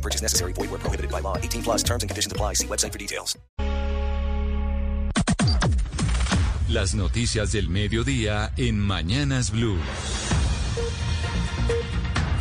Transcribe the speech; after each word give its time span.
Purchase 0.00 0.22
necessary. 0.22 0.52
Void 0.52 0.70
where 0.70 0.78
prohibited 0.78 1.10
by 1.10 1.20
law. 1.20 1.36
18 1.36 1.62
plus 1.62 1.82
terms 1.82 2.02
and 2.02 2.10
conditions 2.10 2.32
apply. 2.32 2.54
See 2.54 2.66
website 2.66 2.92
for 2.92 2.98
details. 2.98 3.36
Las 6.68 6.94
noticias 6.94 7.50
del 7.50 7.68
mediodía 7.68 8.52
en 8.56 8.78
Mañanas 8.78 9.50
Blue. 9.50 9.76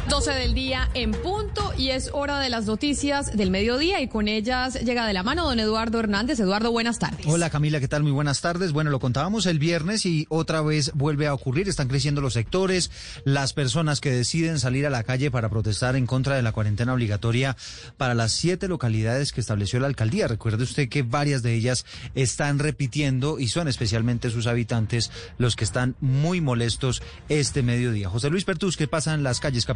12 0.09 0.31
del 0.31 0.55
día 0.55 0.89
en 0.95 1.11
punto 1.11 1.71
y 1.77 1.91
es 1.91 2.09
hora 2.13 2.39
de 2.39 2.49
las 2.49 2.65
noticias 2.65 3.37
del 3.37 3.51
mediodía 3.51 4.01
y 4.01 4.07
con 4.07 4.27
ellas 4.27 4.73
llega 4.83 5.05
de 5.05 5.13
la 5.13 5.21
mano 5.21 5.45
don 5.45 5.59
Eduardo 5.59 5.99
Hernández. 5.99 6.39
Eduardo, 6.39 6.71
buenas 6.71 6.97
tardes. 6.97 7.27
Hola 7.27 7.51
Camila, 7.51 7.79
¿qué 7.79 7.87
tal? 7.87 8.01
Muy 8.01 8.11
buenas 8.11 8.41
tardes. 8.41 8.71
Bueno, 8.71 8.89
lo 8.89 8.99
contábamos 8.99 9.45
el 9.45 9.59
viernes 9.59 10.07
y 10.07 10.25
otra 10.29 10.61
vez 10.63 10.91
vuelve 10.95 11.27
a 11.27 11.33
ocurrir. 11.35 11.69
Están 11.69 11.87
creciendo 11.87 12.21
los 12.21 12.33
sectores, 12.33 12.89
las 13.23 13.53
personas 13.53 14.01
que 14.01 14.09
deciden 14.09 14.57
salir 14.57 14.87
a 14.87 14.89
la 14.89 15.03
calle 15.03 15.29
para 15.29 15.47
protestar 15.47 15.95
en 15.95 16.07
contra 16.07 16.35
de 16.35 16.41
la 16.41 16.53
cuarentena 16.53 16.93
obligatoria 16.93 17.55
para 17.97 18.15
las 18.15 18.31
siete 18.31 18.67
localidades 18.67 19.31
que 19.31 19.41
estableció 19.41 19.79
la 19.79 19.87
alcaldía. 19.87 20.27
Recuerde 20.27 20.63
usted 20.63 20.89
que 20.89 21.03
varias 21.03 21.43
de 21.43 21.53
ellas 21.53 21.85
están 22.15 22.57
repitiendo 22.57 23.37
y 23.37 23.49
son 23.49 23.67
especialmente 23.67 24.31
sus 24.31 24.47
habitantes 24.47 25.11
los 25.37 25.55
que 25.55 25.65
están 25.65 25.95
muy 26.01 26.41
molestos 26.41 27.03
este 27.29 27.61
mediodía. 27.61 28.09
José 28.09 28.31
Luis 28.31 28.43
Pertus, 28.43 28.75
¿qué 28.75 28.87
pasa 28.87 29.13
en 29.13 29.21
las 29.21 29.39
calles 29.39 29.67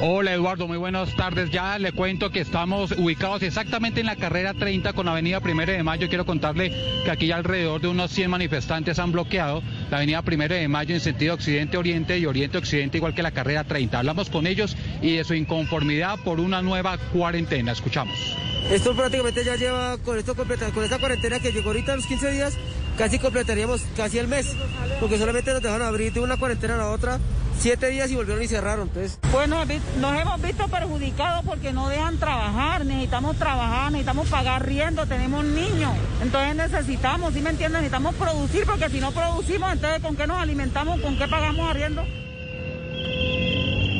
Hola 0.00 0.32
Eduardo, 0.32 0.68
muy 0.68 0.76
buenas 0.76 1.12
tardes. 1.16 1.50
Ya 1.50 1.76
le 1.76 1.90
cuento 1.90 2.30
que 2.30 2.38
estamos 2.40 2.92
ubicados 2.92 3.42
exactamente 3.42 3.98
en 3.98 4.06
la 4.06 4.14
carrera 4.14 4.54
30 4.54 4.92
con 4.92 5.06
la 5.06 5.12
avenida 5.12 5.40
Primero 5.40 5.72
de 5.72 5.82
Mayo. 5.82 6.08
Quiero 6.08 6.24
contarle 6.24 6.72
que 7.04 7.10
aquí 7.10 7.32
alrededor 7.32 7.80
de 7.80 7.88
unos 7.88 8.12
100 8.12 8.30
manifestantes 8.30 9.00
han 9.00 9.10
bloqueado 9.10 9.60
la 9.90 9.96
avenida 9.96 10.22
Primero 10.22 10.54
de 10.54 10.68
Mayo 10.68 10.94
en 10.94 11.00
sentido 11.00 11.34
occidente-oriente 11.34 12.16
y 12.16 12.26
oriente-occidente 12.26 12.98
igual 12.98 13.14
que 13.14 13.24
la 13.24 13.32
carrera 13.32 13.64
30. 13.64 13.98
Hablamos 13.98 14.30
con 14.30 14.46
ellos 14.46 14.76
y 15.02 15.16
de 15.16 15.24
su 15.24 15.34
inconformidad 15.34 16.20
por 16.20 16.38
una 16.38 16.62
nueva 16.62 16.96
cuarentena. 17.12 17.72
Escuchamos. 17.72 18.16
Esto 18.70 18.94
prácticamente 18.94 19.42
ya 19.44 19.56
lleva 19.56 19.96
con 19.98 20.18
esto 20.18 20.36
completa, 20.36 20.70
con 20.70 20.84
esta 20.84 20.98
cuarentena 20.98 21.40
que 21.40 21.50
llegó 21.52 21.70
ahorita 21.70 21.94
a 21.94 21.96
los 21.96 22.06
15 22.06 22.32
días, 22.32 22.58
casi 22.98 23.18
completaríamos 23.18 23.82
casi 23.96 24.18
el 24.18 24.28
mes, 24.28 24.54
porque 25.00 25.16
solamente 25.16 25.52
nos 25.52 25.62
dejaron 25.62 25.86
abrir 25.86 26.12
de 26.12 26.20
una 26.20 26.36
cuarentena 26.36 26.74
a 26.74 26.78
la 26.78 26.90
otra 26.90 27.18
siete 27.58 27.88
días 27.90 28.10
y 28.10 28.16
volvieron 28.16 28.42
y 28.42 28.48
cerraron. 28.48 28.88
Entonces. 28.88 29.18
Pues 29.32 29.48
nos, 29.48 29.66
nos, 30.00 30.20
hemos 30.20 30.42
visto 30.42 30.68
perjudicados 30.68 31.44
porque 31.44 31.72
no 31.72 31.88
dejan 31.88 32.18
trabajar, 32.18 32.84
necesitamos 32.84 33.36
trabajar, 33.36 33.92
necesitamos 33.92 34.28
pagar 34.28 34.66
riendo, 34.66 35.06
tenemos 35.06 35.44
niños. 35.44 35.92
Entonces 36.22 36.56
necesitamos, 36.56 37.34
¿sí 37.34 37.40
me 37.40 37.50
entiendes? 37.50 37.80
Necesitamos 37.80 38.14
producir 38.16 38.64
porque 38.66 38.88
si 38.90 39.00
no 39.00 39.12
producimos, 39.12 39.72
entonces 39.72 40.02
¿con 40.02 40.16
qué 40.16 40.26
nos 40.26 40.38
alimentamos? 40.38 41.00
¿Con 41.00 41.16
qué 41.16 41.26
pagamos 41.28 41.70
arriendo? 41.70 42.04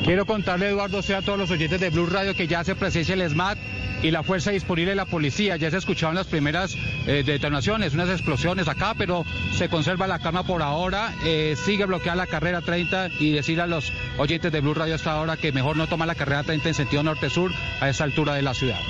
Quiero 0.05 0.25
contarle, 0.25 0.71
Eduardo, 0.71 1.03
sea 1.03 1.19
a 1.19 1.23
todos 1.23 1.39
los 1.39 1.51
oyentes 1.51 1.81
de 1.81 1.91
Blue 1.91 2.07
Radio 2.07 2.35
que 2.35 2.47
ya 2.47 2.65
se 2.65 2.75
presencia 2.75 3.15
el 3.15 3.29
SMAT 3.29 3.59
y 4.03 4.11
la 4.11 4.23
fuerza 4.23 4.51
disponible 4.51 4.91
de 4.91 4.97
la 4.97 5.07
policía. 5.07 5.57
Ya 5.57 5.71
se 5.71 5.79
escucharon 5.79 6.15
las 6.15 6.27
primeras 6.27 6.77
eh, 7.07 7.23
detonaciones, 7.25 7.95
unas 7.95 8.09
explosiones 8.11 8.69
acá, 8.69 8.95
pero 8.97 9.25
se 9.53 9.69
conserva 9.69 10.07
la 10.07 10.19
calma 10.19 10.43
por 10.45 10.63
ahora. 10.63 11.15
Eh, 11.25 11.57
sigue 11.57 11.87
bloqueada 11.87 12.17
la 12.17 12.27
carrera 12.27 12.61
30 12.61 13.11
y 13.19 13.33
decirle 13.33 13.62
a 13.62 13.67
los 13.67 13.93
oyentes 14.19 14.53
de 14.53 14.61
Blue 14.61 14.75
Radio 14.75 14.95
hasta 14.95 15.12
ahora 15.12 15.37
que 15.37 15.53
mejor 15.53 15.77
no 15.77 15.87
toma 15.87 16.06
la 16.06 16.15
carrera 16.15 16.43
30 16.43 16.69
en 16.69 16.75
sentido 16.75 17.03
norte-sur 17.03 17.53
a 17.81 17.89
esa 17.89 18.05
altura 18.05 18.34
de 18.34 18.43
la 18.43 18.55
ciudad. 18.55 18.81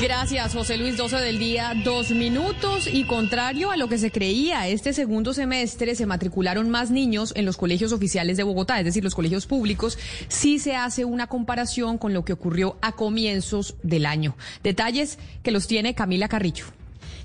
Gracias, 0.00 0.54
José 0.54 0.76
Luis. 0.78 0.96
12 0.96 1.16
del 1.16 1.38
día, 1.38 1.74
dos 1.84 2.10
minutos. 2.10 2.88
Y 2.92 3.04
contrario 3.04 3.70
a 3.70 3.76
lo 3.76 3.88
que 3.88 3.98
se 3.98 4.10
creía, 4.10 4.66
este 4.68 4.92
segundo 4.92 5.32
semestre 5.32 5.94
se 5.94 6.06
matricularon 6.06 6.70
más 6.70 6.90
niños 6.90 7.32
en 7.36 7.44
los 7.44 7.56
colegios 7.56 7.92
oficiales 7.92 8.36
de 8.36 8.42
Bogotá, 8.42 8.78
es 8.78 8.84
decir, 8.84 9.04
los 9.04 9.14
colegios 9.14 9.46
públicos. 9.46 9.98
Sí 10.28 10.58
se 10.58 10.74
hace 10.74 11.04
una 11.04 11.28
comparación 11.28 11.98
con 11.98 12.12
lo 12.12 12.24
que 12.24 12.32
ocurrió 12.32 12.76
a 12.80 12.92
comienzos 12.92 13.76
del 13.82 14.06
año. 14.06 14.36
Detalles 14.62 15.18
que 15.42 15.52
los 15.52 15.66
tiene 15.66 15.94
Camila 15.94 16.28
Carrillo. 16.28 16.66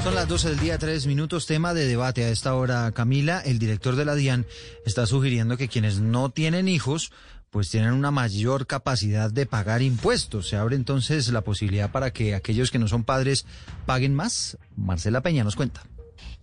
Son 0.07 0.15
las 0.15 0.29
12 0.29 0.51
del 0.51 0.59
día, 0.59 0.77
tres 0.77 1.05
minutos. 1.05 1.47
Tema 1.47 1.73
de 1.73 1.85
debate 1.85 2.23
a 2.23 2.29
esta 2.29 2.55
hora, 2.55 2.89
Camila. 2.93 3.41
El 3.41 3.59
director 3.59 3.97
de 3.97 4.05
la 4.05 4.15
DIAN 4.15 4.45
está 4.85 5.05
sugiriendo 5.05 5.57
que 5.57 5.67
quienes 5.67 5.99
no 5.99 6.29
tienen 6.29 6.69
hijos 6.69 7.11
pues 7.49 7.69
tienen 7.69 7.91
una 7.91 8.09
mayor 8.09 8.67
capacidad 8.67 9.29
de 9.29 9.45
pagar 9.45 9.81
impuestos. 9.81 10.47
Se 10.47 10.55
abre 10.55 10.77
entonces 10.77 11.27
la 11.33 11.41
posibilidad 11.41 11.91
para 11.91 12.11
que 12.11 12.35
aquellos 12.35 12.71
que 12.71 12.79
no 12.79 12.87
son 12.87 13.03
padres 13.03 13.45
paguen 13.85 14.15
más. 14.15 14.57
Marcela 14.77 15.19
Peña 15.19 15.43
nos 15.43 15.57
cuenta. 15.57 15.83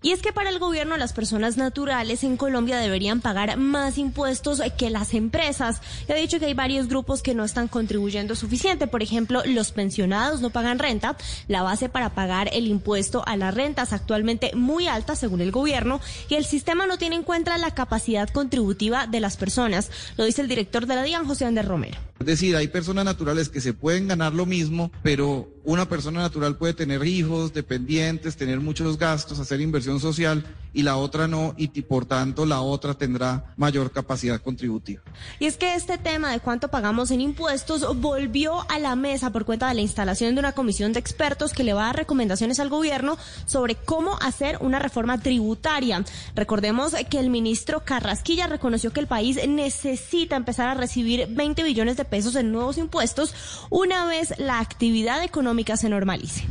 Y 0.03 0.13
es 0.13 0.21
que 0.21 0.35
para 0.35 0.51
el 0.51 0.59
gobierno 0.59 0.99
las 0.99 1.15
personas 1.15 1.57
naturales 1.57 2.25
en 2.25 2.37
Colombia 2.37 2.77
deberían 2.77 3.23
pagar 3.23 3.57
más 3.57 3.97
impuestos 3.97 4.61
que 4.77 4.91
las 4.91 5.15
empresas. 5.15 5.81
Y 6.07 6.13
ha 6.13 6.17
dicho 6.17 6.39
que 6.39 6.45
hay 6.45 6.55
varios 6.55 6.89
grupos 6.89 7.23
que 7.23 7.35
no 7.35 7.43
están 7.43 7.69
contribuyendo 7.69 8.35
suficiente. 8.35 8.87
Por 8.87 9.03
ejemplo, 9.03 9.43
los 9.47 9.73
pensionados 9.73 10.43
no 10.43 10.51
pagan 10.51 10.79
renta. 10.79 11.17
La 11.49 11.63
base 11.63 11.89
para 11.89 12.11
pagar 12.11 12.51
el 12.53 12.67
impuesto 12.67 13.23
a 13.27 13.37
las 13.37 13.55
rentas 13.55 13.95
actualmente 13.95 14.55
muy 14.55 14.89
alta 14.89 15.17
según 15.17 15.41
el 15.41 15.53
gobierno. 15.53 16.01
Y 16.29 16.35
el 16.35 16.45
sistema 16.45 16.87
no 16.87 16.99
tiene 16.99 17.17
en 17.17 17.23
cuenta 17.23 17.57
la 17.57 17.71
capacidad 17.71 18.29
contributiva 18.29 19.07
de 19.07 19.21
las 19.21 19.39
personas. 19.39 19.91
Lo 20.19 20.25
dice 20.25 20.43
el 20.43 20.49
director 20.49 20.87
de 20.87 20.97
la 20.97 21.03
DIAN, 21.03 21.27
José 21.27 21.47
Andrés 21.47 21.67
Romero. 21.67 21.99
Es 22.25 22.41
decir, 22.41 22.57
hay 22.57 22.69
personas 22.69 23.05
naturales 23.05 23.51
que 23.51 23.61
se 23.61 23.75
pueden 23.75 24.09
ganar 24.09 24.33
lo 24.33 24.47
mismo, 24.47 24.91
pero 25.03 25.47
una 25.63 25.87
persona 25.87 26.23
natural 26.23 26.57
puede 26.57 26.73
tener 26.73 27.07
hijos, 27.07 27.53
dependientes, 27.53 28.35
tener 28.35 28.61
muchos 28.61 28.99
gastos, 28.99 29.39
hacer 29.41 29.61
inversión 29.61 30.01
social 30.01 30.43
y 30.73 30.83
la 30.83 30.97
otra 30.97 31.29
no, 31.29 31.55
y 31.57 31.69
por 31.83 32.07
tanto 32.07 32.47
la 32.47 32.63
otra 32.63 32.95
tendrá 32.95 33.55
mayor 33.57 33.93
capacidad 33.93 34.41
contributiva. 34.41 35.03
Y 35.39 35.45
es 35.45 35.59
que 35.59 35.75
este 35.75 35.99
tema 35.99 36.33
de 36.33 36.41
cuánto 36.41 36.69
pagamos 36.69 37.11
en 37.11 37.21
impuestos 37.21 38.01
volvió 38.01 38.69
a 38.71 38.79
la 38.79 38.97
mesa 38.97 39.31
por 39.31 39.45
cuenta 39.45 39.69
de 39.69 39.75
la 39.75 39.83
instalación 39.83 40.35
de 40.35 40.41
una 40.41 40.53
comisión 40.53 40.95
de 40.95 41.01
expertos 41.01 41.53
que 41.53 41.63
le 41.63 41.75
va 41.75 41.83
a 41.83 41.87
dar 41.87 41.97
recomendaciones 41.97 42.59
al 42.59 42.71
gobierno 42.71 43.19
sobre 43.45 43.75
cómo 43.77 44.19
hacer 44.21 44.59
una 44.63 44.79
reforma 44.79 45.21
tributaria. 45.21 46.03
Recordemos 46.35 46.95
que 47.11 47.21
el 47.21 47.29
ministro 47.29 47.85
Carrasquilla 47.85 48.47
reconoció 48.47 48.93
que 48.93 49.01
el 49.01 49.07
país 49.07 49.39
necesita 49.47 50.37
empezar 50.37 50.69
a 50.69 50.75
recibir 50.75 51.29
20 51.31 51.63
billones 51.63 51.97
de 51.97 52.05
pesos 52.05 52.14
en 52.15 52.53
nuevos 52.53 52.79
impuestos 52.79 53.35
una 53.71 54.07
vez 54.07 54.35
la 54.39 54.61
actividad 54.61 55.25
económica 55.25 55.77
se 55.77 55.89
normalice. 55.89 56.45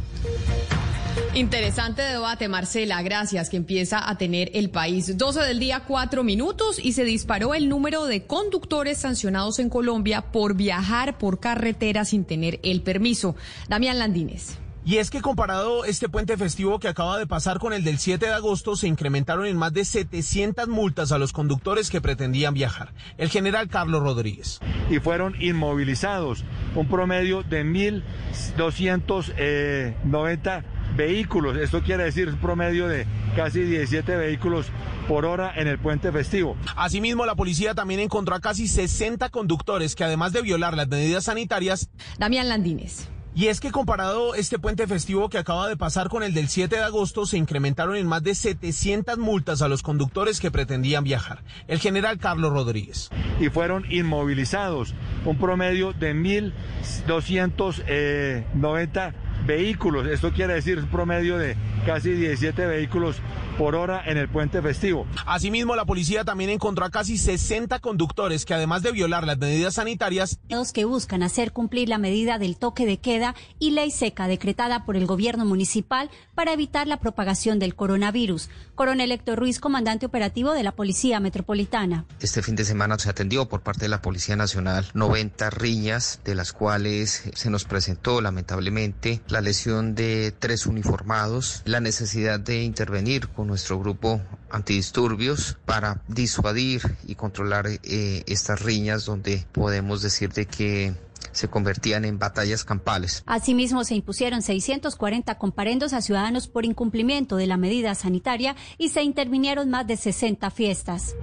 Interesante 1.33 2.01
debate, 2.01 2.47
Marcela. 2.47 3.01
Gracias, 3.01 3.49
que 3.49 3.57
empieza 3.57 4.09
a 4.09 4.17
tener 4.17 4.51
el 4.53 4.69
país. 4.69 5.17
12 5.17 5.41
del 5.41 5.59
día, 5.59 5.83
cuatro 5.87 6.23
minutos 6.23 6.79
y 6.83 6.91
se 6.91 7.05
disparó 7.05 7.53
el 7.55 7.69
número 7.69 8.05
de 8.05 8.27
conductores 8.27 8.97
sancionados 8.97 9.59
en 9.59 9.69
Colombia 9.69 10.31
por 10.31 10.55
viajar 10.55 11.17
por 11.17 11.39
carretera 11.39 12.03
sin 12.03 12.25
tener 12.25 12.59
el 12.61 12.81
permiso. 12.81 13.35
Damián 13.69 13.99
Landines. 13.99 14.57
Y 14.85 14.97
es 14.97 15.09
que 15.09 15.21
comparado 15.21 15.85
este 15.85 16.09
puente 16.09 16.35
festivo 16.35 16.77
que 16.77 16.89
acaba 16.89 17.17
de 17.17 17.25
pasar 17.25 17.57
con 17.57 17.71
el 17.71 17.85
del 17.85 17.99
7 17.99 18.25
de 18.25 18.33
agosto, 18.33 18.75
se 18.75 18.89
incrementaron 18.89 19.45
en 19.45 19.55
más 19.55 19.71
de 19.71 19.85
700 19.85 20.67
multas 20.67 21.13
a 21.13 21.17
los 21.17 21.31
conductores 21.31 21.89
que 21.89 22.01
pretendían 22.01 22.53
viajar. 22.53 22.93
El 23.17 23.29
general 23.29 23.69
Carlos 23.69 24.03
Rodríguez. 24.03 24.59
Y 24.89 24.99
fueron 24.99 25.41
inmovilizados, 25.41 26.43
un 26.75 26.89
promedio 26.89 27.43
de 27.43 27.63
1.290 27.63 30.63
vehículos. 30.97 31.55
Esto 31.55 31.81
quiere 31.81 32.03
decir 32.03 32.27
un 32.27 32.39
promedio 32.39 32.89
de 32.89 33.07
casi 33.37 33.61
17 33.61 34.17
vehículos 34.17 34.65
por 35.07 35.25
hora 35.25 35.53
en 35.55 35.69
el 35.69 35.79
puente 35.79 36.11
festivo. 36.11 36.57
Asimismo, 36.75 37.25
la 37.25 37.35
policía 37.35 37.73
también 37.73 38.01
encontró 38.01 38.35
a 38.35 38.41
casi 38.41 38.67
60 38.67 39.29
conductores 39.29 39.95
que 39.95 40.03
además 40.03 40.33
de 40.33 40.41
violar 40.41 40.75
las 40.75 40.89
medidas 40.89 41.23
sanitarias... 41.23 41.89
Damián 42.17 42.49
Landines. 42.49 43.07
Y 43.35 43.47
es 43.47 43.59
que 43.59 43.71
comparado 43.71 44.35
este 44.35 44.59
puente 44.59 44.85
festivo 44.85 45.27
que 45.27 45.39
acaba 45.39 45.67
de 45.67 45.75
pasar 45.75 46.07
con 46.07 46.21
el 46.21 46.35
del 46.35 46.49
7 46.49 46.75
de 46.75 46.83
agosto, 46.83 47.25
se 47.25 47.37
incrementaron 47.37 47.95
en 47.95 48.05
más 48.05 48.21
de 48.21 48.35
700 48.35 49.17
multas 49.17 49.63
a 49.63 49.67
los 49.67 49.81
conductores 49.81 50.39
que 50.39 50.51
pretendían 50.51 51.03
viajar. 51.03 51.43
El 51.67 51.79
general 51.79 52.19
Carlos 52.19 52.53
Rodríguez. 52.53 53.09
Y 53.39 53.49
fueron 53.49 53.91
inmovilizados, 53.91 54.93
un 55.25 55.39
promedio 55.39 55.93
de 55.93 56.13
1.290 56.13 59.13
vehículos. 59.45 60.07
Esto 60.07 60.31
quiere 60.31 60.53
decir 60.53 60.79
un 60.79 60.87
promedio 60.87 61.37
de 61.37 61.55
casi 61.85 62.11
17 62.13 62.65
vehículos 62.65 63.17
por 63.57 63.75
hora 63.75 64.01
en 64.05 64.17
el 64.17 64.29
puente 64.29 64.61
festivo. 64.61 65.05
Asimismo, 65.25 65.75
la 65.75 65.85
policía 65.85 66.23
también 66.23 66.49
encontró 66.49 66.85
a 66.85 66.89
casi 66.89 67.17
60 67.17 67.79
conductores 67.79 68.45
que 68.45 68.53
además 68.53 68.81
de 68.81 68.91
violar 68.91 69.25
las 69.25 69.37
medidas 69.37 69.75
sanitarias, 69.75 70.39
que 70.73 70.85
buscan 70.85 71.23
hacer 71.23 71.51
cumplir 71.51 71.89
la 71.89 71.97
medida 71.97 72.39
del 72.39 72.57
toque 72.57 72.85
de 72.85 72.97
queda 72.97 73.35
y 73.59 73.71
ley 73.71 73.91
seca 73.91 74.27
decretada 74.27 74.85
por 74.85 74.95
el 74.95 75.05
gobierno 75.05 75.45
municipal 75.45 76.09
para 76.35 76.53
evitar 76.53 76.87
la 76.87 76.97
propagación 76.97 77.59
del 77.59 77.75
coronavirus. 77.75 78.49
Coronel 78.75 79.11
Héctor 79.11 79.39
Ruiz, 79.39 79.59
comandante 79.59 80.05
operativo 80.05 80.53
de 80.53 80.63
la 80.63 80.71
Policía 80.71 81.19
Metropolitana. 81.19 82.05
Este 82.19 82.41
fin 82.41 82.55
de 82.55 82.65
semana 82.65 82.97
se 82.97 83.09
atendió 83.09 83.47
por 83.47 83.61
parte 83.61 83.85
de 83.85 83.89
la 83.89 84.01
Policía 84.01 84.35
Nacional 84.35 84.85
90 84.93 85.49
riñas, 85.51 86.21
de 86.23 86.35
las 86.35 86.53
cuales 86.53 87.29
se 87.33 87.49
nos 87.49 87.65
presentó 87.65 88.21
lamentablemente 88.21 89.21
la 89.33 89.41
lesión 89.41 89.95
de 89.95 90.31
tres 90.31 90.67
uniformados, 90.67 91.63
la 91.65 91.79
necesidad 91.79 92.39
de 92.39 92.61
intervenir 92.61 93.29
con 93.29 93.47
nuestro 93.47 93.79
grupo 93.79 94.21
antidisturbios 94.51 95.57
para 95.65 96.03
disuadir 96.07 96.83
y 97.07 97.15
controlar 97.15 97.65
eh, 97.67 98.23
estas 98.27 98.61
riñas 98.61 99.05
donde 99.05 99.43
podemos 99.51 100.03
decir 100.03 100.31
de 100.33 100.45
que 100.45 100.93
se 101.31 101.47
convertían 101.47 102.05
en 102.05 102.19
batallas 102.19 102.63
campales. 102.63 103.23
Asimismo, 103.25 103.83
se 103.83 103.95
impusieron 103.95 104.43
640 104.43 105.35
comparendos 105.39 105.93
a 105.93 106.03
ciudadanos 106.03 106.47
por 106.47 106.63
incumplimiento 106.63 107.35
de 107.35 107.47
la 107.47 107.57
medida 107.57 107.95
sanitaria 107.95 108.55
y 108.77 108.89
se 108.89 109.01
intervinieron 109.01 109.67
más 109.71 109.87
de 109.87 109.97
60 109.97 110.51
fiestas. 110.51 111.15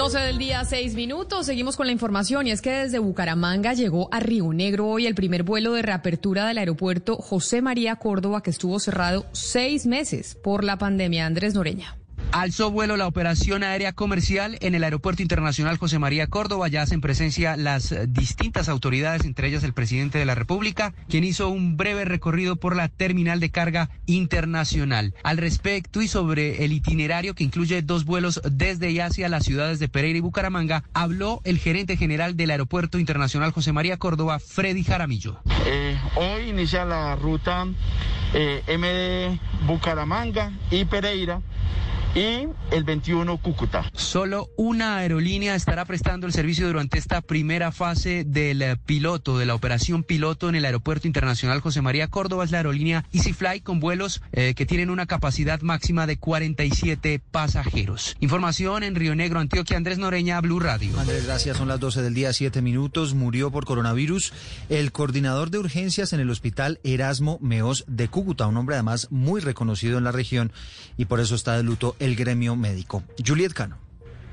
12 0.00 0.18
del 0.18 0.38
día, 0.38 0.64
6 0.64 0.94
minutos. 0.94 1.44
Seguimos 1.44 1.76
con 1.76 1.84
la 1.84 1.92
información 1.92 2.46
y 2.46 2.52
es 2.52 2.62
que 2.62 2.70
desde 2.70 2.98
Bucaramanga 2.98 3.74
llegó 3.74 4.08
a 4.10 4.18
Río 4.18 4.50
Negro 4.50 4.88
hoy 4.88 5.06
el 5.06 5.14
primer 5.14 5.42
vuelo 5.42 5.74
de 5.74 5.82
reapertura 5.82 6.46
del 6.46 6.56
aeropuerto 6.56 7.16
José 7.16 7.60
María 7.60 7.96
Córdoba 7.96 8.42
que 8.42 8.48
estuvo 8.48 8.80
cerrado 8.80 9.26
seis 9.32 9.84
meses 9.84 10.38
por 10.42 10.64
la 10.64 10.78
pandemia. 10.78 11.26
Andrés 11.26 11.52
Noreña. 11.52 11.99
Alzó 12.32 12.70
vuelo 12.70 12.96
la 12.96 13.08
operación 13.08 13.64
aérea 13.64 13.92
comercial 13.92 14.56
en 14.60 14.76
el 14.76 14.84
Aeropuerto 14.84 15.20
Internacional 15.20 15.78
José 15.78 15.98
María 15.98 16.28
Córdoba. 16.28 16.68
Ya 16.68 16.82
hacen 16.82 17.00
presencia 17.00 17.56
las 17.56 17.92
distintas 18.06 18.68
autoridades, 18.68 19.24
entre 19.24 19.48
ellas 19.48 19.64
el 19.64 19.72
presidente 19.72 20.18
de 20.18 20.24
la 20.24 20.36
República, 20.36 20.94
quien 21.08 21.24
hizo 21.24 21.48
un 21.48 21.76
breve 21.76 22.04
recorrido 22.04 22.54
por 22.54 22.76
la 22.76 22.88
terminal 22.88 23.40
de 23.40 23.50
carga 23.50 23.90
internacional. 24.06 25.12
Al 25.24 25.38
respecto 25.38 26.02
y 26.02 26.06
sobre 26.08 26.64
el 26.64 26.72
itinerario 26.72 27.34
que 27.34 27.42
incluye 27.42 27.82
dos 27.82 28.04
vuelos 28.04 28.40
desde 28.48 28.92
y 28.92 29.00
hacia 29.00 29.28
las 29.28 29.44
ciudades 29.44 29.80
de 29.80 29.88
Pereira 29.88 30.18
y 30.18 30.22
Bucaramanga, 30.22 30.84
habló 30.94 31.40
el 31.42 31.58
gerente 31.58 31.96
general 31.96 32.36
del 32.36 32.52
Aeropuerto 32.52 33.00
Internacional 33.00 33.50
José 33.50 33.72
María 33.72 33.96
Córdoba, 33.96 34.38
Freddy 34.38 34.84
Jaramillo. 34.84 35.40
Eh, 35.66 35.98
hoy 36.14 36.50
inicia 36.50 36.84
la 36.84 37.16
ruta 37.16 37.66
eh, 38.34 38.62
MD 38.68 39.66
Bucaramanga 39.66 40.52
y 40.70 40.84
Pereira 40.84 41.40
y 42.14 42.48
el 42.72 42.84
21 42.84 43.38
Cúcuta. 43.38 43.88
Solo 43.94 44.50
una 44.56 44.96
aerolínea 44.96 45.54
estará 45.54 45.84
prestando 45.84 46.26
el 46.26 46.32
servicio 46.32 46.66
durante 46.66 46.98
esta 46.98 47.20
primera 47.20 47.70
fase 47.70 48.24
del 48.24 48.62
eh, 48.62 48.76
piloto, 48.76 49.38
de 49.38 49.46
la 49.46 49.54
operación 49.54 50.02
piloto 50.02 50.48
en 50.48 50.56
el 50.56 50.64
Aeropuerto 50.64 51.06
Internacional 51.06 51.60
José 51.60 51.82
María 51.82 52.08
Córdoba, 52.08 52.44
es 52.44 52.50
la 52.50 52.58
aerolínea 52.58 53.04
EasyFly 53.12 53.60
con 53.60 53.78
vuelos 53.78 54.22
eh, 54.32 54.54
que 54.54 54.66
tienen 54.66 54.90
una 54.90 55.06
capacidad 55.06 55.60
máxima 55.60 56.06
de 56.06 56.18
47 56.18 57.20
pasajeros. 57.30 58.16
Información 58.20 58.82
en 58.82 58.94
Río 58.96 59.14
Negro, 59.14 59.38
Antioquia, 59.38 59.76
Andrés 59.76 59.98
Noreña, 59.98 60.40
Blue 60.40 60.60
Radio. 60.60 60.98
Andrés, 60.98 61.26
gracias. 61.26 61.56
Son 61.56 61.68
las 61.68 61.80
12 61.80 62.02
del 62.02 62.14
día, 62.14 62.32
7 62.32 62.60
minutos. 62.62 63.14
Murió 63.14 63.50
por 63.50 63.64
coronavirus 63.64 64.32
el 64.68 64.92
coordinador 64.92 65.50
de 65.50 65.58
urgencias 65.58 66.12
en 66.12 66.20
el 66.20 66.30
hospital 66.30 66.80
Erasmo 66.82 67.38
Meos 67.40 67.84
de 67.86 68.08
Cúcuta, 68.08 68.46
un 68.46 68.56
hombre 68.56 68.76
además 68.76 69.08
muy 69.10 69.40
reconocido 69.40 69.98
en 69.98 70.04
la 70.04 70.12
región 70.12 70.52
y 70.96 71.04
por 71.04 71.20
eso 71.20 71.34
está 71.34 71.56
de 71.56 71.62
luto 71.62 71.96
el 72.00 72.16
gremio 72.16 72.56
médico. 72.56 73.04
Juliet 73.24 73.52
Cano. 73.52 73.89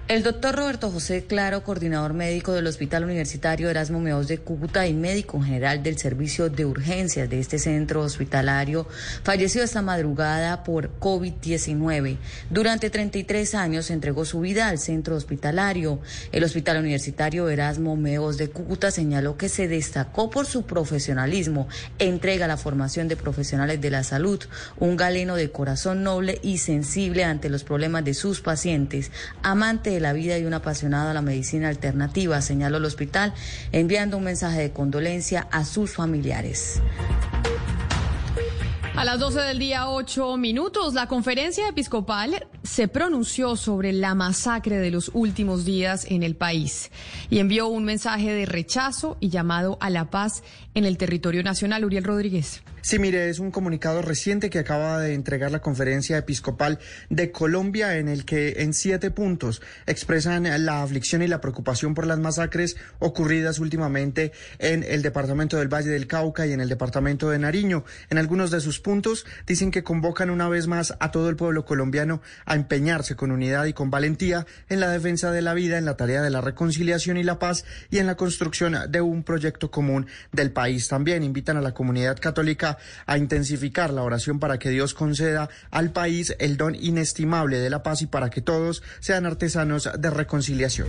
El 0.08 0.24
doctor 0.24 0.56
Roberto 0.56 0.90
José 0.90 1.26
Claro, 1.26 1.66
coordinador 1.66 2.14
médico 2.14 2.54
del 2.54 2.68
Hospital 2.68 3.04
Universitario 3.04 3.70
Erasmo 3.70 4.00
Meos 4.00 4.30
de 4.30 4.38
Cúcuta 4.38 4.88
y 4.88 4.94
médico 4.94 5.42
general 5.42 5.84
del 5.84 5.98
servicio 5.98 6.50
de 6.50 6.66
urgencias 6.66 7.30
de 7.30 7.42
este 7.42 7.60
centro 7.60 8.04
hospitalario, 8.04 8.88
falleció 9.24 9.64
esta 9.64 9.82
madrugada 9.82 10.64
por 10.64 10.98
COVID-19. 11.02 12.20
Durante 12.50 12.90
33 12.90 13.54
años 13.56 13.92
entregó 13.92 14.24
su 14.24 14.40
vida 14.40 14.70
al 14.70 14.80
centro 14.80 15.18
hospitalario. 15.18 16.00
El 16.32 16.46
Hospital 16.46 16.78
Universitario 16.78 17.50
Erasmo 17.50 17.98
Meos 17.98 18.38
de 18.38 18.50
Cúcuta 18.50 18.92
señaló 18.92 19.36
que 19.36 19.50
se 19.50 19.68
destacó 19.68 20.30
por 20.30 20.46
su 20.46 20.66
profesionalismo, 20.66 21.68
entrega 22.00 22.46
a 22.46 22.48
la 22.48 22.56
formación 22.56 23.10
de 23.10 23.18
profesionales 23.18 23.82
de 23.82 23.90
la 23.90 24.06
salud, 24.06 24.42
un 24.80 24.96
galeno 24.96 25.36
de 25.36 25.52
corazón 25.52 26.04
noble 26.04 26.40
y 26.42 26.60
sensible 26.60 27.26
ante 27.26 27.50
los 27.50 27.66
problemas 27.66 28.06
de 28.06 28.14
sus 28.14 28.40
pacientes, 28.40 29.12
amante 29.44 29.97
de 29.98 30.02
la 30.02 30.14
vida 30.14 30.38
y 30.38 30.46
un 30.46 30.54
apasionado 30.54 31.10
a 31.10 31.14
la 31.14 31.24
medicina 31.24 31.70
alternativa, 31.70 32.42
señaló 32.42 32.78
el 32.78 32.86
hospital, 32.86 33.34
enviando 33.72 34.18
un 34.18 34.24
mensaje 34.24 34.60
de 34.60 34.72
condolencia 34.72 35.48
a 35.52 35.66
sus 35.66 35.94
familiares. 35.94 36.82
A 38.96 39.06
las 39.06 39.20
12 39.20 39.42
del 39.42 39.60
día, 39.60 39.90
8 39.90 40.38
minutos, 40.38 40.96
la 40.96 41.06
conferencia 41.06 41.68
episcopal 41.68 42.48
se 42.64 42.88
pronunció 42.88 43.56
sobre 43.56 43.94
la 43.94 44.16
masacre 44.16 44.78
de 44.78 44.90
los 44.90 45.12
últimos 45.14 45.66
días 45.66 46.06
en 46.10 46.24
el 46.24 46.36
país 46.36 46.90
y 47.30 47.38
envió 47.38 47.68
un 47.68 47.86
mensaje 47.86 48.34
de 48.34 48.48
rechazo 48.48 49.18
y 49.20 49.30
llamado 49.30 49.78
a 49.82 49.92
la 49.92 50.10
paz 50.10 50.44
en 50.74 50.86
el 50.86 50.98
territorio 50.98 51.44
nacional. 51.44 51.86
Uriel 51.86 52.04
Rodríguez. 52.06 52.64
Sí, 52.88 53.00
mire, 53.00 53.28
es 53.28 53.40
un 53.40 53.52
comunicado 53.52 54.02
reciente 54.02 54.50
que 54.50 54.60
acaba 54.60 55.02
de 55.02 55.14
entregar 55.14 55.52
la 55.52 55.60
Conferencia 55.60 56.18
Episcopal 56.18 56.80
de 57.10 57.34
Colombia 57.34 57.98
en 57.98 58.08
el 58.08 58.24
que 58.24 58.62
en 58.62 58.74
siete 58.74 59.12
puntos 59.12 59.62
expresan 59.88 60.48
la 60.66 60.84
aflicción 60.84 61.22
y 61.22 61.28
la 61.28 61.42
preocupación 61.42 61.94
por 61.94 62.08
las 62.08 62.18
masacres 62.18 62.78
ocurridas 63.00 63.60
últimamente 63.60 64.32
en 64.60 64.84
el 64.84 65.02
departamento 65.02 65.58
del 65.58 65.68
Valle 65.68 65.90
del 65.90 66.08
Cauca 66.08 66.48
y 66.48 66.54
en 66.54 66.62
el 66.62 66.70
departamento 66.70 67.30
de 67.30 67.40
Nariño. 67.40 67.84
En 68.10 68.20
algunos 68.20 68.52
de 68.52 68.62
sus 68.62 68.80
puntos 68.80 69.26
dicen 69.46 69.70
que 69.70 69.84
convocan 69.84 70.30
una 70.30 70.48
vez 70.48 70.68
más 70.68 70.96
a 71.02 71.12
todo 71.12 71.28
el 71.28 71.36
pueblo 71.36 71.66
colombiano 71.66 72.22
a 72.46 72.56
empeñarse 72.56 73.18
con 73.18 73.32
unidad 73.32 73.66
y 73.66 73.74
con 73.74 73.92
valentía 73.92 74.46
en 74.70 74.80
la 74.80 74.90
defensa 74.90 75.32
de 75.32 75.42
la 75.42 75.54
vida, 75.54 75.78
en 75.78 75.84
la 75.84 75.98
tarea 75.98 76.22
de 76.22 76.30
la 76.30 76.40
reconciliación 76.40 77.18
y 77.18 77.24
la 77.24 77.38
paz 77.38 77.66
y 77.90 77.98
en 77.98 78.08
la 78.08 78.16
construcción 78.16 78.78
de 78.90 79.02
un 79.02 79.24
proyecto 79.24 79.72
común 79.72 80.08
del 80.32 80.54
país. 80.54 80.88
También 80.88 81.24
invitan 81.24 81.58
a 81.58 81.62
la 81.62 81.74
comunidad 81.74 82.18
católica 82.18 82.77
a 83.06 83.18
intensificar 83.18 83.94
la 83.94 84.04
oración 84.04 84.40
para 84.40 84.60
que 84.60 84.70
Dios 84.70 84.94
conceda 84.94 85.50
al 85.72 85.92
país 85.92 86.36
el 86.40 86.58
don 86.58 86.76
inestimable 86.76 87.60
de 87.60 87.70
la 87.70 87.84
paz 87.84 88.02
y 88.02 88.08
para 88.08 88.30
que 88.30 88.42
todos 88.42 88.84
sean 89.00 89.26
artesanos 89.26 89.90
de 89.98 90.10
reconciliación. 90.10 90.88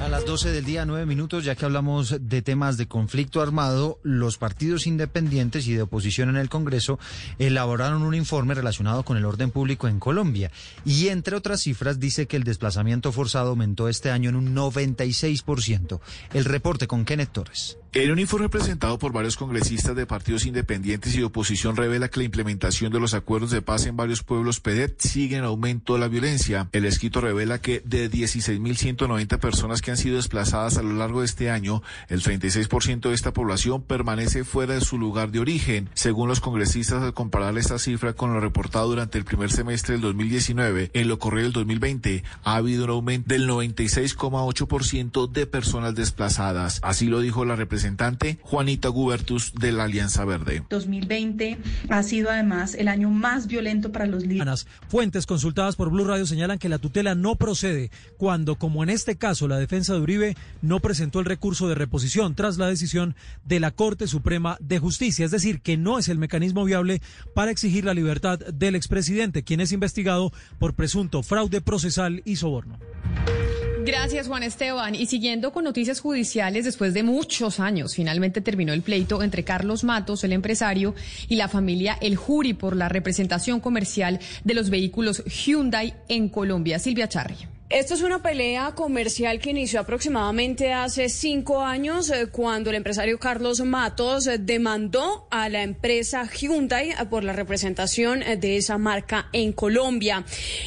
A 0.00 0.08
las 0.08 0.24
12 0.24 0.52
del 0.52 0.64
día, 0.64 0.84
9 0.84 1.06
minutos, 1.06 1.44
ya 1.44 1.56
que 1.56 1.64
hablamos 1.64 2.16
de 2.20 2.40
temas 2.40 2.76
de 2.76 2.86
conflicto 2.86 3.42
armado, 3.42 3.98
los 4.04 4.38
partidos 4.38 4.86
independientes 4.86 5.66
y 5.66 5.74
de 5.74 5.82
oposición 5.82 6.28
en 6.28 6.36
el 6.36 6.48
Congreso 6.48 7.00
elaboraron 7.40 8.02
un 8.02 8.14
informe 8.14 8.54
relacionado 8.54 9.02
con 9.02 9.16
el 9.16 9.24
orden 9.24 9.50
público 9.50 9.88
en 9.88 9.98
Colombia. 9.98 10.52
Y 10.84 11.08
entre 11.08 11.34
otras 11.34 11.62
cifras, 11.62 11.98
dice 11.98 12.28
que 12.28 12.36
el 12.36 12.44
desplazamiento 12.44 13.10
forzado 13.10 13.50
aumentó 13.50 13.88
este 13.88 14.12
año 14.12 14.30
en 14.30 14.36
un 14.36 14.54
96%. 14.54 16.00
El 16.32 16.44
reporte 16.44 16.86
con 16.86 17.04
Kenneth 17.04 17.32
Torres. 17.32 17.78
En 17.94 18.12
un 18.12 18.18
informe 18.18 18.50
presentado 18.50 18.98
por 18.98 19.12
varios 19.12 19.36
congresistas 19.36 19.96
de 19.96 20.04
partidos 20.06 20.44
independientes 20.44 20.97
y 21.06 21.18
de 21.18 21.24
oposición 21.24 21.74
revela 21.76 22.08
que 22.08 22.20
la 22.20 22.24
implementación 22.24 22.92
de 22.92 23.00
los 23.00 23.14
acuerdos 23.14 23.50
de 23.50 23.62
paz 23.62 23.86
en 23.86 23.96
varios 23.96 24.22
pueblos 24.22 24.60
PEDET 24.60 25.00
sigue 25.00 25.36
en 25.36 25.44
aumento 25.44 25.94
de 25.94 26.00
la 26.00 26.08
violencia. 26.08 26.68
El 26.72 26.84
escrito 26.84 27.20
revela 27.20 27.60
que 27.60 27.82
de 27.84 28.10
16.190 28.10 29.38
personas 29.38 29.82
que 29.82 29.88
que 29.88 29.92
han 29.92 29.96
sido 29.96 30.16
desplazadas 30.16 30.76
a 30.76 30.82
lo 30.82 30.92
largo 30.92 31.20
de 31.20 31.24
este 31.24 31.50
año, 31.50 31.82
el 32.10 32.22
36% 32.22 33.08
de 33.08 33.14
esta 33.14 33.32
población 33.32 33.80
permanece 33.80 34.44
fuera 34.44 34.74
de 34.74 34.82
su 34.82 34.98
lugar 34.98 35.30
de 35.30 35.40
origen. 35.40 35.88
Según 35.94 36.28
los 36.28 36.40
congresistas, 36.40 37.02
al 37.02 37.14
comparar 37.14 37.56
esta 37.56 37.78
cifra 37.78 38.12
con 38.12 38.34
lo 38.34 38.40
reportado 38.40 38.88
durante 38.88 39.16
el 39.16 39.24
primer 39.24 39.50
semestre 39.50 39.94
del 39.94 40.02
2019, 40.02 40.90
en 40.92 41.08
lo 41.08 41.18
corrido 41.18 41.44
del 41.44 41.54
2020 41.54 42.22
ha 42.44 42.56
habido 42.56 42.84
un 42.84 42.90
aumento 42.90 43.32
del 43.32 43.48
96,8% 43.48 45.32
de 45.32 45.46
personas 45.46 45.94
desplazadas. 45.94 46.80
Así 46.82 47.06
lo 47.06 47.20
dijo 47.20 47.46
la 47.46 47.56
representante 47.56 48.38
Juanita 48.42 48.90
Gubertus 48.90 49.54
de 49.54 49.72
la 49.72 49.84
Alianza 49.84 50.26
Verde. 50.26 50.64
2020 50.88 51.58
ha 51.90 52.02
sido 52.02 52.30
además 52.30 52.74
el 52.74 52.88
año 52.88 53.10
más 53.10 53.46
violento 53.46 53.92
para 53.92 54.06
los 54.06 54.24
líderes. 54.24 54.66
Fuentes 54.88 55.26
consultadas 55.26 55.76
por 55.76 55.90
Blue 55.90 56.04
Radio 56.04 56.26
señalan 56.26 56.58
que 56.58 56.68
la 56.68 56.78
tutela 56.78 57.14
no 57.14 57.36
procede 57.36 57.90
cuando, 58.16 58.56
como 58.56 58.82
en 58.82 58.90
este 58.90 59.16
caso, 59.16 59.48
la 59.48 59.58
defensa 59.58 59.94
de 59.94 60.00
Uribe 60.00 60.36
no 60.62 60.80
presentó 60.80 61.20
el 61.20 61.26
recurso 61.26 61.68
de 61.68 61.74
reposición 61.74 62.34
tras 62.34 62.58
la 62.58 62.68
decisión 62.68 63.14
de 63.44 63.60
la 63.60 63.70
Corte 63.70 64.06
Suprema 64.06 64.56
de 64.60 64.78
Justicia, 64.78 65.24
es 65.24 65.30
decir, 65.30 65.60
que 65.60 65.76
no 65.76 65.98
es 65.98 66.08
el 66.08 66.18
mecanismo 66.18 66.64
viable 66.64 67.02
para 67.34 67.50
exigir 67.50 67.84
la 67.84 67.94
libertad 67.94 68.38
del 68.38 68.74
expresidente, 68.74 69.42
quien 69.42 69.60
es 69.60 69.72
investigado 69.72 70.32
por 70.58 70.74
presunto 70.74 71.22
fraude 71.22 71.60
procesal 71.60 72.22
y 72.24 72.36
soborno. 72.36 72.78
Gracias, 73.88 74.28
Juan 74.28 74.42
Esteban. 74.42 74.94
Y 74.94 75.06
siguiendo 75.06 75.50
con 75.50 75.64
noticias 75.64 76.00
judiciales, 76.00 76.66
después 76.66 76.92
de 76.92 77.02
muchos 77.02 77.58
años, 77.58 77.94
finalmente 77.94 78.42
terminó 78.42 78.74
el 78.74 78.82
pleito 78.82 79.22
entre 79.22 79.44
Carlos 79.44 79.82
Matos, 79.82 80.22
el 80.24 80.34
empresario, 80.34 80.94
y 81.26 81.36
la 81.36 81.48
familia 81.48 81.96
El 82.02 82.16
Juri 82.16 82.52
por 82.52 82.76
la 82.76 82.90
representación 82.90 83.60
comercial 83.60 84.20
de 84.44 84.52
los 84.52 84.68
vehículos 84.68 85.24
Hyundai 85.24 85.94
en 86.08 86.28
Colombia. 86.28 86.78
Silvia 86.78 87.08
Charri. 87.08 87.57
Esto 87.70 87.92
es 87.92 88.00
una 88.00 88.22
pelea 88.22 88.74
comercial 88.74 89.40
que 89.40 89.50
inició 89.50 89.80
aproximadamente 89.80 90.72
hace 90.72 91.10
cinco 91.10 91.60
años 91.60 92.08
eh, 92.08 92.28
cuando 92.28 92.70
el 92.70 92.76
empresario 92.76 93.18
Carlos 93.18 93.60
Matos 93.60 94.26
eh, 94.26 94.38
demandó 94.38 95.28
a 95.30 95.50
la 95.50 95.62
empresa 95.62 96.26
Hyundai 96.26 96.92
eh, 96.92 96.94
por 97.10 97.24
la 97.24 97.34
representación 97.34 98.20
de 98.20 98.56
esa 98.56 98.78
marca 98.78 99.28
en 99.34 99.52
Colombia. 99.52 100.24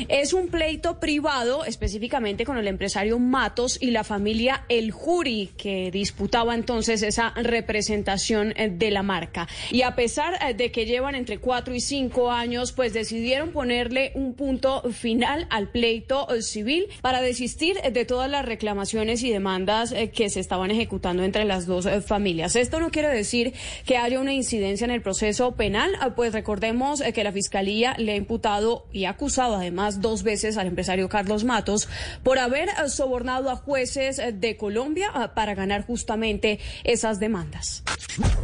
Es 0.10 0.32
un 0.32 0.50
pleito 0.50 1.00
privado 1.00 1.66
específicamente 1.66 2.46
con 2.46 2.60
el 2.60 2.68
empresario 2.68 3.18
Matos 3.18 3.80
y 3.82 3.90
la 3.90 4.04
familia 4.04 4.66
El 4.70 4.92
Juri 4.92 5.50
que 5.58 5.90
disputaba 5.90 6.54
entonces 6.54 7.02
esa 7.02 7.32
representación 7.32 8.54
de 8.54 8.92
la 8.92 9.02
marca. 9.02 9.48
Y 9.72 9.82
a 9.82 9.96
pesar 9.96 10.56
de 10.56 10.72
que 10.72 10.86
llevan 10.86 11.16
entre 11.16 11.40
cuatro 11.40 11.74
y 11.74 11.80
cinco 11.80 12.32
años, 12.32 12.74
pues 12.74 12.94
decidieron 12.94 13.50
ponerle 13.50 14.12
un 14.14 14.36
punto 14.36 14.84
final 14.92 15.48
al 15.50 15.72
pleito 15.72 16.28
civil 16.42 16.90
para 17.02 17.22
desistir 17.22 17.78
de 17.82 18.06
todas 18.06 18.30
las 18.30 18.46
reclamaciones 18.46 19.24
y 19.24 19.32
demandas 19.32 19.92
eh, 19.92 20.10
que 20.12 20.30
se 20.30 20.40
estaban 20.40 20.72
ejecutando 20.72 21.24
entre 21.24 21.46
las 21.46 21.66
dos 21.66 21.86
eh, 21.86 22.02
familias. 22.02 22.56
Esto 22.56 22.80
no 22.80 22.90
quiere 22.92 23.10
decir 23.10 23.54
que 23.86 23.98
haya 23.98 24.20
una 24.20 24.34
incidencia 24.34 24.86
en 24.86 24.92
el 24.92 25.02
proceso 25.02 25.54
penal, 25.54 25.92
ah, 26.00 26.12
pues 26.16 26.34
recordemos 26.34 27.02
eh, 27.02 27.14
que 27.14 27.24
la 27.24 27.32
Fiscalía 27.32 27.96
le 27.98 28.14
ha 28.14 28.16
imputado 28.16 28.86
y 28.92 29.06
ha 29.06 29.12
acusado 29.12 29.56
además 29.56 30.02
dos 30.02 30.24
veces 30.24 30.58
al 30.58 30.68
empresario 30.68 31.10
Carlos 31.10 31.44
Matos 31.44 31.88
por 32.24 32.40
haber 32.40 32.70
sobornado 32.90 33.50
a 33.50 33.56
jueces 33.56 34.22
de 34.34 34.58
Colombia 34.58 35.10
ah, 35.14 35.34
para 35.34 35.56
ganar 35.56 35.86
justamente 35.86 36.60
esas 36.84 37.20
demandas. 37.20 37.84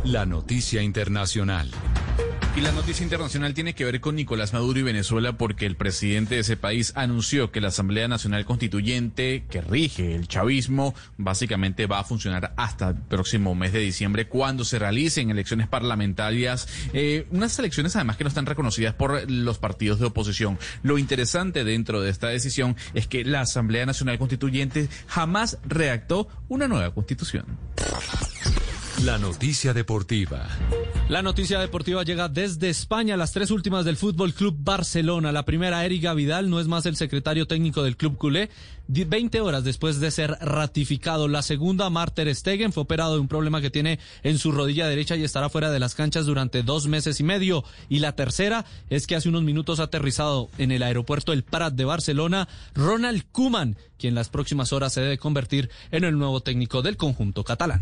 La 0.04 0.26
noticia 0.26 0.82
internacional. 0.82 1.70
Y 2.58 2.62
la 2.62 2.72
noticia 2.72 3.04
internacional 3.04 3.54
tiene 3.54 3.76
que 3.76 3.86
ver 3.86 4.02
con 4.02 4.16
Nicolás 4.16 4.52
Maduro 4.52 4.80
y 4.80 4.82
Venezuela 4.82 5.38
porque 5.38 5.68
el 5.68 5.76
presidente 5.76 6.34
de 6.34 6.42
ese 6.42 6.58
país 6.58 6.92
anunció 6.96 7.52
que 7.52 7.62
la 7.62 7.68
Asamblea 7.68 8.08
Nacional 8.08 8.46
Constituyente 8.46 9.46
que 9.48 9.62
rige 9.62 10.16
el 10.16 10.28
chavismo 10.28 10.96
básicamente 11.18 11.86
va 11.86 12.00
a 12.00 12.04
funcionar 12.04 12.56
hasta 12.58 12.90
el 12.90 12.96
próximo 12.96 13.54
mes 13.54 13.74
de 13.74 13.80
diciembre 13.82 14.28
cuando 14.28 14.66
se 14.66 14.80
realicen 14.80 15.30
elecciones 15.30 15.68
parlamentarias, 15.68 16.68
eh, 16.94 17.28
unas 17.30 17.60
elecciones 17.60 17.96
además 17.96 18.18
que 18.18 18.24
no 18.24 18.30
están 18.30 18.48
reconocidas 18.48 18.96
por 18.96 19.30
los 19.30 19.60
partidos 19.60 20.00
de 20.00 20.08
oposición. 20.08 20.58
Lo 20.82 20.98
interesante 20.98 21.64
dentro 21.64 22.02
de 22.02 22.10
esta 22.10 22.30
decisión 22.30 22.76
es 22.96 23.06
que 23.06 23.24
la 23.24 23.42
Asamblea 23.42 23.86
Nacional 23.86 24.18
Constituyente 24.18 24.90
jamás 25.06 25.60
redactó 25.64 26.28
una 26.50 26.68
nueva 26.68 26.92
constitución. 26.92 27.46
La 29.04 29.20
noticia 29.20 29.76
deportiva. 29.76 30.48
La 31.10 31.22
noticia 31.22 31.60
deportiva 31.60 32.04
llega 32.04 32.28
desde 32.28 32.68
España, 32.68 33.16
las 33.16 33.32
tres 33.32 33.50
últimas 33.50 33.86
del 33.86 33.96
Fútbol 33.96 34.34
Club 34.34 34.58
Barcelona. 34.60 35.32
La 35.32 35.46
primera, 35.46 35.86
Erika 35.86 36.14
Vidal, 36.14 36.50
no 36.50 36.60
es 36.60 36.68
más 36.68 36.86
el 36.86 36.98
secretario 36.98 37.48
técnico 37.48 37.82
del 37.82 37.96
club 37.96 38.18
culé, 38.18 38.50
20 38.90 39.40
horas 39.40 39.64
después 39.64 40.02
de 40.02 40.12
ser 40.12 40.32
ratificado. 40.42 41.30
La 41.30 41.44
segunda, 41.44 41.90
Marter 41.90 42.36
Stegen, 42.36 42.74
fue 42.74 42.84
operado 42.84 43.14
de 43.14 43.22
un 43.22 43.30
problema 43.30 43.62
que 43.62 43.70
tiene 43.70 44.00
en 44.24 44.38
su 44.38 44.52
rodilla 44.52 44.90
derecha 44.90 45.16
y 45.16 45.24
estará 45.24 45.48
fuera 45.48 45.72
de 45.72 45.80
las 45.80 45.96
canchas 45.96 46.26
durante 46.26 46.62
dos 46.62 46.88
meses 46.88 47.22
y 47.22 47.24
medio. 47.24 47.64
Y 47.88 48.00
la 48.00 48.12
tercera 48.12 48.66
es 48.90 49.08
que 49.08 49.16
hace 49.16 49.30
unos 49.30 49.44
minutos 49.44 49.80
ha 49.80 49.84
aterrizado 49.84 50.50
en 50.58 50.74
el 50.74 50.84
aeropuerto 50.84 51.32
El 51.32 51.44
Prat 51.44 51.74
de 51.74 51.86
Barcelona, 51.86 52.50
Ronald 52.76 53.24
Koeman, 53.32 53.78
quien 53.98 54.14
las 54.14 54.28
próximas 54.28 54.74
horas 54.74 54.92
se 54.92 55.00
debe 55.00 55.18
convertir 55.18 55.70
en 55.92 56.04
el 56.04 56.18
nuevo 56.18 56.42
técnico 56.42 56.82
del 56.82 56.98
conjunto 56.98 57.46
catalán. 57.46 57.82